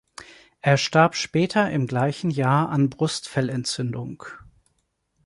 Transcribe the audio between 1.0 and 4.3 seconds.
später im gleichen Jahr an Brustfellentzündung.